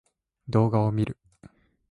[0.49, 1.15] 動画を見る